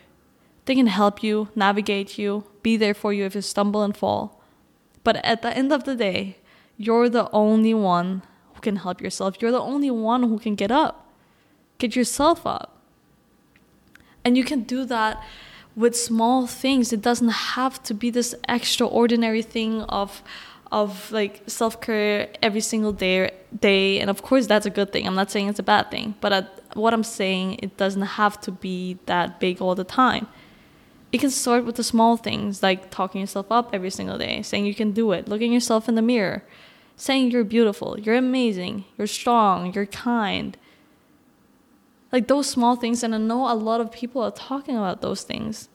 They 0.66 0.74
can 0.74 0.86
help 0.86 1.22
you 1.22 1.48
navigate 1.54 2.18
you 2.18 2.44
be 2.62 2.76
there 2.76 2.94
for 2.94 3.12
you 3.12 3.24
if 3.24 3.34
you 3.34 3.40
stumble 3.40 3.82
and 3.82 3.96
fall. 3.96 4.42
But 5.02 5.16
at 5.24 5.42
the 5.42 5.56
end 5.56 5.72
of 5.72 5.84
the 5.84 5.96
day 5.96 6.38
you're 6.76 7.08
the 7.08 7.28
only 7.32 7.74
one 7.74 8.22
who 8.54 8.60
can 8.60 8.76
help 8.76 9.00
yourself. 9.00 9.36
You're 9.40 9.52
the 9.52 9.60
only 9.60 9.90
one 9.90 10.24
who 10.24 10.38
can 10.38 10.54
get 10.54 10.70
up. 10.70 11.08
Get 11.78 11.96
yourself 11.96 12.46
up. 12.46 12.76
And 14.24 14.36
you 14.36 14.44
can 14.44 14.62
do 14.62 14.84
that 14.84 15.22
with 15.78 15.96
small 15.96 16.46
things. 16.48 16.92
It 16.92 17.00
doesn't 17.00 17.28
have 17.28 17.80
to 17.84 17.94
be 17.94 18.10
this 18.10 18.34
extraordinary 18.48 19.42
thing 19.42 19.82
of 19.82 20.22
of 20.70 21.10
like 21.10 21.42
self 21.46 21.80
care 21.80 22.28
every 22.42 22.60
single 22.60 22.92
day 22.92 23.30
day. 23.58 24.00
And 24.00 24.10
of 24.10 24.20
course 24.22 24.46
that's 24.46 24.66
a 24.66 24.70
good 24.70 24.92
thing. 24.92 25.06
I'm 25.06 25.14
not 25.14 25.30
saying 25.30 25.48
it's 25.48 25.60
a 25.60 25.68
bad 25.74 25.90
thing 25.90 26.14
but 26.20 26.32
at, 26.32 26.46
what 26.74 26.92
i'm 26.92 27.04
saying 27.04 27.58
it 27.62 27.78
doesn't 27.78 28.08
have 28.20 28.38
to 28.42 28.50
be 28.50 28.98
that 29.06 29.40
big 29.40 29.62
all 29.62 29.74
the 29.74 29.84
time. 29.84 30.26
It 31.10 31.20
can 31.20 31.30
start 31.30 31.64
with 31.64 31.76
the 31.76 31.84
small 31.84 32.18
things 32.18 32.62
like 32.62 32.90
talking 32.90 33.22
yourself 33.22 33.46
up 33.50 33.70
every 33.72 33.90
single 33.90 34.18
day 34.18 34.42
saying 34.42 34.66
you 34.66 34.74
can 34.74 34.90
do 34.92 35.12
it 35.12 35.28
looking 35.28 35.52
yourself 35.52 35.88
in 35.88 35.94
the 35.94 36.02
mirror 36.02 36.42
saying 36.96 37.30
you're 37.30 37.44
beautiful 37.44 37.98
you're 37.98 38.16
amazing 38.16 38.84
you're 38.96 39.06
strong 39.06 39.72
you're 39.72 39.86
kind 39.86 40.58
like 42.12 42.28
those 42.28 42.48
small 42.48 42.76
things, 42.76 43.02
and 43.02 43.14
I 43.14 43.18
know 43.18 43.50
a 43.50 43.54
lot 43.54 43.80
of 43.80 43.92
people 43.92 44.22
are 44.22 44.30
talking 44.30 44.76
about 44.76 45.02
those 45.02 45.22
things. 45.22 45.68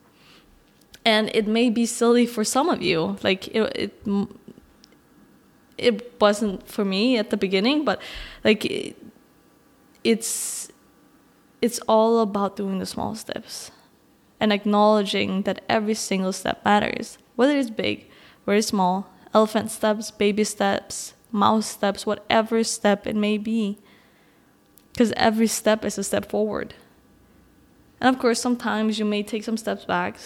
And 1.05 1.29
it 1.35 1.47
may 1.47 1.69
be 1.69 1.85
silly 1.85 2.25
for 2.25 2.43
some 2.43 2.69
of 2.69 2.81
you. 2.81 3.17
Like 3.23 3.49
it, 3.49 3.61
it, 3.75 4.07
it 5.77 6.21
wasn't 6.21 6.67
for 6.67 6.85
me 6.85 7.17
at 7.17 7.29
the 7.29 7.37
beginning, 7.37 7.83
but 7.83 8.01
like 8.43 8.65
it, 8.65 8.95
it's 10.03 10.69
it's 11.61 11.79
all 11.87 12.19
about 12.19 12.55
doing 12.55 12.79
the 12.79 12.85
small 12.85 13.15
steps 13.15 13.71
and 14.39 14.51
acknowledging 14.51 15.43
that 15.43 15.63
every 15.69 15.93
single 15.93 16.33
step 16.33 16.63
matters, 16.65 17.17
whether 17.35 17.57
it's 17.57 17.69
big, 17.69 18.09
very 18.45 18.61
small, 18.61 19.07
elephant 19.33 19.71
steps, 19.71 20.11
baby 20.11 20.43
steps, 20.43 21.13
mouse 21.31 21.67
steps, 21.67 22.05
whatever 22.05 22.63
step 22.63 23.07
it 23.07 23.15
may 23.15 23.37
be 23.37 23.77
because 24.93 25.11
every 25.17 25.47
step 25.47 25.83
is 25.83 25.97
a 25.97 26.03
step 26.03 26.29
forward. 26.29 26.75
And 27.99 28.15
of 28.15 28.21
course, 28.21 28.39
sometimes 28.39 28.99
you 28.99 29.05
may 29.05 29.23
take 29.23 29.43
some 29.43 29.57
steps 29.57 29.85
back. 29.85 30.17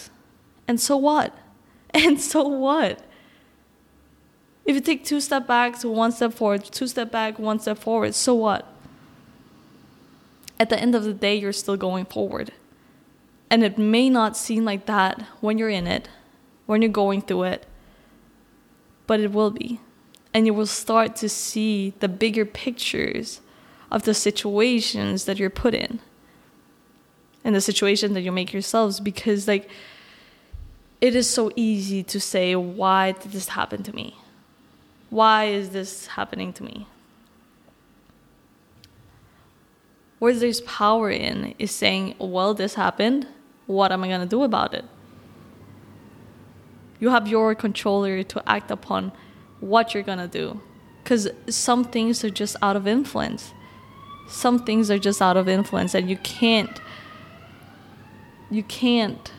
And 0.67 0.79
so 0.79 0.97
what? 0.97 1.33
And 1.93 2.19
so 2.19 2.45
what? 2.45 3.00
If 4.65 4.75
you 4.75 4.81
take 4.81 5.05
two 5.05 5.21
step 5.21 5.47
back 5.47 5.81
one 5.83 6.12
step 6.12 6.33
forward, 6.33 6.65
two 6.65 6.88
step 6.88 7.09
back, 7.09 7.39
one 7.39 7.59
step 7.59 7.79
forward, 7.79 8.13
so 8.13 8.36
what? 8.36 8.67
At 10.59 10.69
the 10.69 10.77
end 10.77 10.93
of 10.95 11.05
the 11.05 11.13
day, 11.13 11.36
you're 11.36 11.53
still 11.53 11.77
going 11.77 12.05
forward. 12.05 12.51
And 13.50 13.63
it 13.63 13.77
may 13.77 14.09
not 14.09 14.36
seem 14.36 14.65
like 14.65 14.86
that 14.88 15.21
when 15.39 15.57
you're 15.57 15.69
in 15.69 15.88
it, 15.88 16.09
when 16.65 16.81
you're 16.81 16.91
going 16.91 17.21
through 17.21 17.43
it, 17.43 17.65
but 19.07 19.21
it 19.21 19.31
will 19.31 19.51
be. 19.51 19.79
And 20.33 20.45
you 20.45 20.53
will 20.53 20.67
start 20.67 21.15
to 21.17 21.29
see 21.29 21.93
the 22.00 22.09
bigger 22.09 22.45
pictures 22.45 23.39
of 23.91 24.03
the 24.03 24.13
situations 24.13 25.25
that 25.25 25.38
you're 25.38 25.50
put 25.50 25.74
in. 25.74 26.00
And 27.44 27.56
the 27.56 27.62
situation 27.62 28.13
that 28.13 28.22
you 28.22 28.32
make 28.32 28.51
yourselves 28.51 29.00
because 29.00 29.48
like 29.48 29.70
it 31.00 31.15
is 31.15 31.29
so 31.29 31.51
easy 31.56 32.03
to 32.03 32.20
say 32.20 32.56
why 32.56 33.13
did 33.13 33.32
this 33.32 33.50
happen 33.50 33.84
to 33.84 33.96
me? 33.96 34.17
Why 35.10 35.46
is 35.46 35.70
this 35.70 36.08
happening 36.08 36.51
to 36.53 36.63
me? 36.63 36.88
Where 40.20 40.34
there's 40.34 40.62
power 40.62 41.10
in 41.10 41.56
is 41.58 41.72
saying 41.72 42.15
well 42.20 42.53
this 42.53 42.74
happened. 42.74 43.27
What 43.65 43.91
am 43.91 44.03
i 44.03 44.08
going 44.08 44.22
to 44.22 44.27
do 44.27 44.44
about 44.44 44.74
it? 44.74 44.86
You 47.00 47.10
have 47.12 47.27
your 47.27 47.53
controller 47.56 48.24
to 48.24 48.50
act 48.50 48.72
upon 48.72 49.12
what 49.60 49.94
you're 49.94 50.03
going 50.03 50.17
to 50.17 50.27
do 50.27 50.62
because 51.03 51.29
some 51.48 51.86
things 51.86 52.24
are 52.24 52.29
just 52.29 52.58
out 52.62 52.75
of 52.75 52.88
influence 52.88 53.53
some 54.27 54.60
things 54.60 54.91
are 54.91 55.00
just 55.00 55.22
out 55.22 55.38
of 55.38 55.48
influence 55.48 55.93
and 55.96 56.10
you 56.10 56.17
can't 56.17 56.81
you 58.50 58.63
can't 58.63 59.34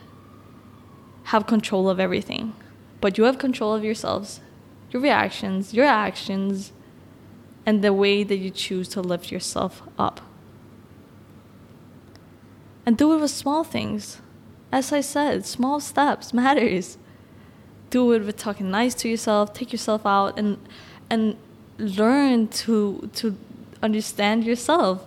have 1.24 1.46
control 1.46 1.88
of 1.88 1.98
everything. 1.98 2.54
But 3.00 3.16
you 3.16 3.24
have 3.24 3.38
control 3.38 3.74
of 3.74 3.84
yourselves 3.84 4.40
your 4.90 5.02
reactions 5.02 5.74
your 5.74 5.84
actions 5.84 6.72
and 7.66 7.82
the 7.82 7.92
way 7.92 8.24
that 8.24 8.38
you 8.38 8.50
choose 8.50 8.88
to 8.88 9.02
lift 9.02 9.30
yourself 9.30 9.82
up. 9.98 10.22
And 12.86 12.96
do 12.96 13.12
it 13.12 13.20
with 13.20 13.30
small 13.30 13.62
things. 13.62 14.22
As 14.72 14.92
i 14.92 15.00
said 15.00 15.44
small 15.44 15.80
steps 15.80 16.32
matters. 16.32 16.98
Do 17.90 18.12
it 18.12 18.24
with 18.24 18.36
talking 18.36 18.70
nice 18.70 18.94
to 18.96 19.08
yourself 19.08 19.52
take 19.52 19.72
yourself 19.72 20.04
out 20.04 20.38
and 20.38 20.58
and 21.10 21.36
learn 21.78 22.48
to 22.48 23.08
to 23.14 23.36
understand 23.82 24.44
yourself. 24.44 25.06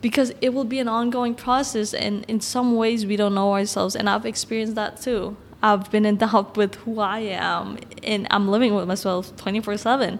Because 0.00 0.32
it 0.40 0.54
will 0.54 0.64
be 0.64 0.78
an 0.78 0.88
ongoing 0.88 1.34
process 1.34 1.92
and 1.92 2.24
in 2.24 2.40
some 2.40 2.74
ways 2.74 3.04
we 3.04 3.16
don't 3.16 3.34
know 3.34 3.52
ourselves. 3.52 3.94
And 3.94 4.08
i've 4.08 4.24
experienced 4.24 4.74
that 4.74 5.00
too. 5.00 5.36
I've 5.62 5.90
been 5.90 6.06
in 6.06 6.16
doubt 6.16 6.56
with 6.60 6.76
who 6.76 7.00
i 7.00 7.18
am 7.18 7.78
and 8.02 8.26
i'm 8.30 8.48
living 8.48 8.74
with 8.74 8.88
myself 8.88 9.36
24-7 9.36 10.18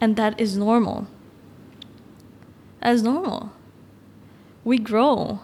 and 0.00 0.16
that 0.16 0.40
is 0.40 0.56
normal. 0.56 1.08
That 2.80 2.92
is 2.92 3.02
normal. 3.02 3.52
We 4.62 4.78
grow 4.78 5.40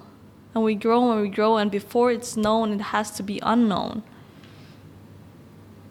and 0.54 0.62
we 0.62 0.74
grow 0.76 1.10
and 1.10 1.22
we 1.22 1.28
grow 1.28 1.56
and 1.56 1.70
before 1.70 2.12
it's 2.12 2.36
known 2.36 2.72
it 2.72 2.80
has 2.80 3.10
to 3.12 3.22
be 3.24 3.40
unknown. 3.42 4.04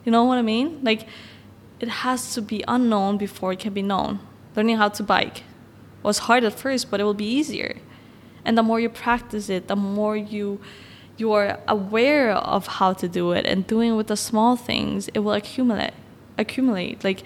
You 0.06 0.12
know 0.14 0.24
what 0.24 0.38
i 0.38 0.42
mean? 0.42 0.80
Like 0.82 1.08
it 1.82 1.90
has 1.90 2.34
to 2.36 2.42
be 2.42 2.64
unknown 2.70 3.18
before 3.18 3.52
it 3.52 3.60
can 3.60 3.74
be 3.74 3.82
known 3.82 4.20
learning 4.56 4.78
how 4.78 4.90
to 4.90 5.04
bike 5.04 5.44
was 6.04 6.20
hard 6.20 6.44
at 6.44 6.54
first, 6.54 6.90
but 6.90 7.00
it 7.00 7.04
will 7.04 7.14
be 7.14 7.26
easier. 7.26 7.78
And 8.44 8.58
the 8.58 8.64
more 8.64 8.80
you 8.80 8.90
practice 8.90 9.50
it, 9.50 9.68
the 9.68 9.76
more 9.76 10.18
you 10.18 10.60
you 11.18 11.32
are 11.34 11.60
aware 11.68 12.32
of 12.32 12.66
how 12.66 12.94
to 12.94 13.08
do 13.08 13.32
it 13.32 13.46
and 13.46 13.68
doing 13.68 13.96
with 13.96 14.08
the 14.08 14.18
small 14.18 14.56
things, 14.56 15.08
it 15.10 15.20
will 15.20 15.34
accumulate. 15.34 15.94
Accumulate. 16.38 17.04
Like 17.04 17.24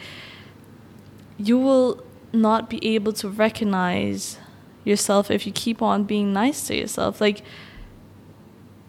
you 1.38 1.58
will 1.58 2.04
not 2.34 2.70
be 2.70 2.86
able 2.96 3.14
to 3.14 3.30
recognize 3.30 4.38
yourself 4.84 5.32
if 5.32 5.48
you 5.48 5.54
keep 5.54 5.82
on 5.82 6.04
being 6.04 6.34
nice 6.34 6.68
to 6.68 6.76
yourself. 6.76 7.22
Like 7.22 7.42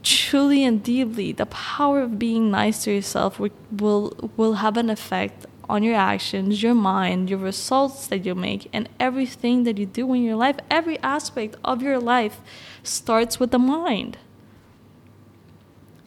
truly 0.02 0.64
and 0.64 0.82
deeply, 0.82 1.32
the 1.32 1.46
power 1.46 2.00
of 2.00 2.18
being 2.18 2.50
nice 2.50 2.84
to 2.84 2.92
yourself 2.92 3.38
will 3.38 3.50
will, 3.70 4.32
will 4.36 4.54
have 4.54 4.76
an 4.76 4.90
effect 4.90 5.46
on 5.68 5.82
your 5.82 5.94
actions, 5.94 6.62
your 6.62 6.74
mind, 6.74 7.28
your 7.28 7.38
results 7.38 8.06
that 8.08 8.24
you 8.24 8.34
make, 8.34 8.68
and 8.72 8.88
everything 9.00 9.64
that 9.64 9.78
you 9.78 9.86
do 9.86 10.12
in 10.14 10.22
your 10.22 10.36
life. 10.36 10.56
Every 10.70 10.98
aspect 11.00 11.56
of 11.64 11.82
your 11.82 11.98
life 11.98 12.40
starts 12.82 13.40
with 13.40 13.50
the 13.50 13.58
mind. 13.58 14.18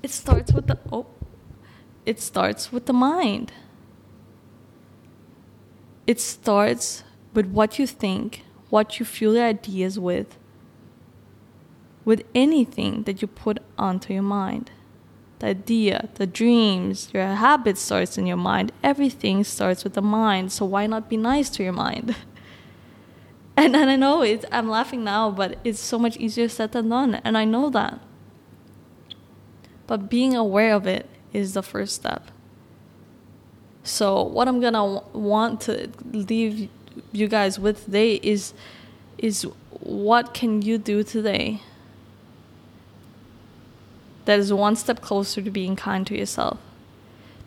It 0.02 0.12
starts 0.12 0.54
with 0.54 0.68
the 0.68 0.78
oh, 0.92 1.08
it 2.06 2.20
starts 2.22 2.72
with 2.72 2.86
the 2.86 2.94
mind. 2.94 3.52
It 6.08 6.20
starts 6.20 7.04
with 7.34 7.48
what 7.48 7.78
you 7.78 7.86
think, 7.86 8.44
what 8.70 9.00
you 9.00 9.06
fuel 9.06 9.36
your 9.36 9.46
ideas 9.46 10.00
with, 10.00 10.38
with 12.04 12.24
anything 12.34 13.04
that 13.04 13.22
you 13.22 13.28
put 13.28 13.60
onto 13.78 14.14
your 14.14 14.24
mind 14.24 14.72
the 15.40 15.48
idea, 15.48 16.10
the 16.16 16.28
dreams, 16.28 17.10
your 17.14 17.26
habit 17.26 17.78
starts 17.78 18.18
in 18.18 18.28
your 18.28 18.38
mind. 18.38 18.72
Everything 18.84 19.44
starts 19.44 19.84
with 19.84 19.94
the 19.94 20.02
mind. 20.02 20.52
So 20.52 20.66
why 20.66 20.86
not 20.86 21.10
be 21.10 21.18
nice 21.18 21.50
to 21.52 21.64
your 21.64 21.74
mind? 21.74 22.16
And, 23.58 23.76
and 23.76 23.90
I 23.90 23.98
know 23.98 24.22
it, 24.22 24.46
I'm 24.54 24.70
laughing 24.70 25.04
now, 25.04 25.32
but 25.32 25.58
it's 25.66 25.82
so 25.82 26.00
much 26.00 26.16
easier 26.16 26.48
said 26.48 26.72
than 26.72 26.88
done. 26.88 27.16
And 27.26 27.38
I 27.38 27.44
know 27.44 27.70
that. 27.72 28.00
But 29.86 30.10
being 30.10 30.34
aware 30.34 30.74
of 30.74 30.88
it 30.88 31.10
is 31.34 31.56
the 31.56 31.62
first 31.62 31.94
step. 31.94 32.32
So, 33.84 34.24
what 34.24 34.48
I'm 34.48 34.62
gonna 34.62 35.02
want 35.12 35.60
to 35.62 35.90
leave 36.14 36.70
you 37.12 37.28
guys 37.28 37.60
with 37.60 37.84
today 37.84 38.16
is 38.24 38.54
is 39.18 39.44
what 39.82 40.34
can 40.34 40.62
you 40.62 40.78
do 40.78 41.04
today 41.04 41.62
that 44.30 44.38
is 44.38 44.54
one 44.54 44.76
step 44.76 45.02
closer 45.02 45.42
to 45.42 45.50
being 45.50 45.76
kind 45.76 46.06
to 46.06 46.16
yourself. 46.16 46.60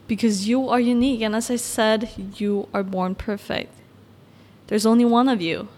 Because 0.09 0.49
you 0.49 0.69
are 0.69 0.81
unique, 0.81 1.21
and 1.21 1.37
as 1.37 1.49
I 1.49 1.55
said, 1.55 2.11
you 2.35 2.69
are 2.75 2.83
born 2.83 3.15
perfect. 3.15 3.73
There's 4.67 4.85
only 4.85 5.05
one 5.05 5.29
of 5.29 5.41
you. 5.41 5.69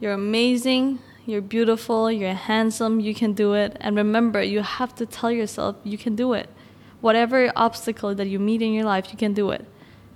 You're 0.00 0.14
amazing, 0.14 0.98
you're 1.26 1.40
beautiful, 1.40 2.10
you're 2.10 2.34
handsome, 2.34 2.98
you 2.98 3.14
can 3.14 3.34
do 3.34 3.54
it. 3.54 3.76
And 3.80 3.94
remember, 3.94 4.42
you 4.42 4.62
have 4.62 4.96
to 4.96 5.06
tell 5.06 5.30
yourself 5.30 5.76
you 5.84 5.96
can 5.96 6.16
do 6.16 6.32
it. 6.32 6.48
Whatever 7.00 7.52
obstacle 7.54 8.12
that 8.16 8.26
you 8.26 8.40
meet 8.40 8.62
in 8.62 8.72
your 8.72 8.84
life, 8.84 9.12
you 9.12 9.16
can 9.16 9.32
do 9.32 9.52
it. 9.52 9.64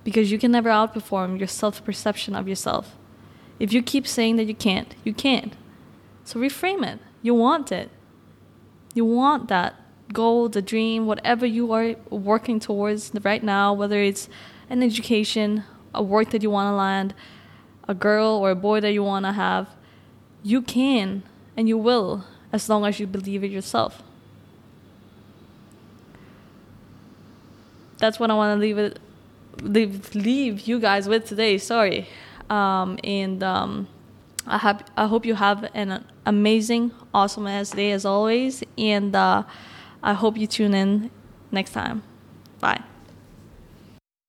Because 0.02 0.32
you 0.32 0.40
can 0.40 0.50
never 0.50 0.70
outperform 0.70 1.38
your 1.38 1.46
self 1.46 1.84
perception 1.84 2.34
of 2.34 2.48
yourself. 2.48 2.96
If 3.60 3.72
you 3.72 3.80
keep 3.80 4.08
saying 4.08 4.34
that 4.38 4.48
you 4.48 4.56
can't, 4.56 4.92
you 5.04 5.14
can't. 5.14 5.54
So 6.24 6.40
reframe 6.40 6.84
it. 6.84 6.98
You 7.22 7.34
want 7.34 7.70
it. 7.70 7.90
You 8.92 9.04
want 9.04 9.46
that 9.50 9.76
goal, 10.12 10.48
the 10.48 10.62
dream, 10.62 11.06
whatever 11.06 11.46
you 11.46 11.72
are 11.72 11.94
working 12.10 12.60
towards 12.60 13.12
right 13.22 13.42
now, 13.42 13.72
whether 13.72 14.00
it's 14.00 14.28
an 14.68 14.82
education, 14.82 15.64
a 15.94 16.02
work 16.02 16.30
that 16.30 16.42
you 16.42 16.50
want 16.50 16.70
to 16.72 16.76
land, 16.76 17.14
a 17.88 17.94
girl 17.94 18.36
or 18.36 18.50
a 18.50 18.54
boy 18.54 18.80
that 18.80 18.92
you 18.92 19.02
want 19.02 19.24
to 19.26 19.32
have, 19.32 19.68
you 20.42 20.62
can 20.62 21.22
and 21.56 21.68
you 21.68 21.76
will 21.76 22.24
as 22.52 22.68
long 22.68 22.84
as 22.84 22.98
you 23.00 23.06
believe 23.06 23.44
it 23.44 23.50
yourself. 23.50 24.02
That's 27.98 28.18
what 28.18 28.30
I 28.30 28.34
want 28.34 28.56
to 28.56 28.60
leave 28.60 28.78
it 28.78 28.98
leave, 29.62 30.14
leave 30.14 30.60
you 30.60 30.80
guys 30.80 31.08
with 31.08 31.26
today. 31.26 31.58
Sorry. 31.58 32.08
Um, 32.48 32.98
and 33.04 33.42
um, 33.42 33.88
I 34.46 34.58
have 34.58 34.84
I 34.96 35.06
hope 35.06 35.24
you 35.24 35.34
have 35.34 35.68
an 35.74 36.04
amazing, 36.26 36.92
awesome 37.14 37.46
ass 37.46 37.70
day 37.70 37.92
as 37.92 38.04
always. 38.04 38.62
And 38.76 39.14
uh, 39.14 39.44
I 40.02 40.14
hope 40.14 40.36
you 40.36 40.46
tune 40.46 40.74
in 40.74 41.10
next 41.50 41.72
time. 41.72 42.02
Bye. 42.60 42.82